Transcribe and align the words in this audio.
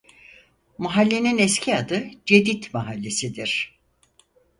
Mahallenin 0.77 1.37
eski 1.37 1.75
adı 1.75 2.07
"Cedit 2.25 2.73
mahallesi"dir. 2.73 3.79